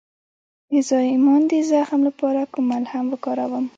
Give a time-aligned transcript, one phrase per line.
[0.71, 3.65] د زایمان د زخم لپاره کوم ملهم وکاروم؟